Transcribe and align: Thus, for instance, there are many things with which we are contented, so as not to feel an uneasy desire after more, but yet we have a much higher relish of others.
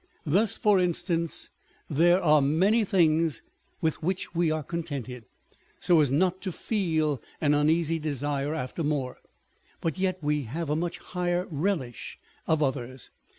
Thus, 0.25 0.57
for 0.57 0.79
instance, 0.79 1.51
there 1.87 2.19
are 2.23 2.41
many 2.41 2.83
things 2.83 3.43
with 3.81 4.01
which 4.01 4.33
we 4.33 4.49
are 4.49 4.63
contented, 4.63 5.25
so 5.79 5.99
as 6.01 6.09
not 6.09 6.41
to 6.41 6.51
feel 6.51 7.21
an 7.39 7.53
uneasy 7.53 7.99
desire 7.99 8.55
after 8.55 8.83
more, 8.83 9.19
but 9.79 9.99
yet 9.99 10.17
we 10.23 10.41
have 10.45 10.71
a 10.71 10.75
much 10.75 10.97
higher 10.97 11.45
relish 11.51 12.17
of 12.47 12.63
others. 12.63 13.11